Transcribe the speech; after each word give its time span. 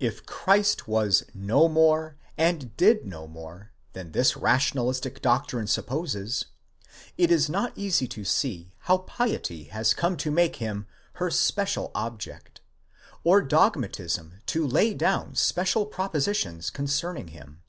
If 0.00 0.26
Christ 0.26 0.88
was 0.88 1.22
no 1.32 1.68
more, 1.68 2.16
and 2.36 2.76
did 2.76 3.04
no 3.06 3.28
more, 3.28 3.70
than 3.92 4.10
this 4.10 4.36
rationalistic 4.36 5.22
doctrine 5.22 5.68
supposes, 5.68 6.46
it 7.16 7.30
is 7.30 7.48
not 7.48 7.72
easy 7.78 8.08
to 8.08 8.24
see 8.24 8.72
how 8.78 8.98
piety 8.98 9.66
has 9.70 9.94
come 9.94 10.16
to 10.16 10.32
make 10.32 10.56
him 10.56 10.88
her 11.22 11.30
special 11.30 11.92
object, 11.94 12.62
or 13.22 13.42
dogmatism 13.42 14.40
to 14.46 14.66
lay 14.66 14.92
down 14.92 15.36
special 15.36 15.86
propositions 15.86 16.68
concerning 16.68 17.28
him. 17.28 17.62